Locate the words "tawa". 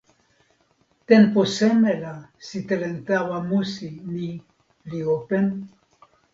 3.07-3.37